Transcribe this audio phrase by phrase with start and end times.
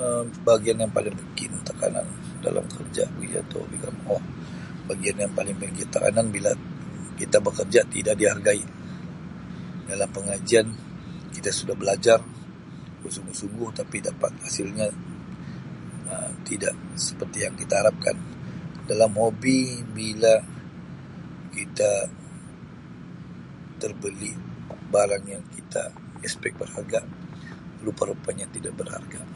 [0.00, 2.06] "Um Bagian yang paling bikin tekanan
[2.46, 3.04] dalam kerja.
[4.88, 6.50] Bagian yang paling bikin tekanan bila
[7.20, 8.62] kita bekerja tidak dihargai,
[9.90, 10.66] dalam pengajian
[11.34, 12.18] kita sudah belajar
[13.06, 14.88] bersungguh-sungguh tapi dapat hasilnya
[16.12, 16.74] Um tidak
[17.06, 18.16] seperti yang kita harapkan,
[18.90, 19.58] dalam hobi
[19.98, 20.34] bila
[21.56, 21.90] kita
[23.80, 24.32] terbeli
[24.92, 25.82] barang yang kita
[26.26, 27.00] ""expect"" berharga
[27.86, 29.22] rupa-rupanya tidak berharga."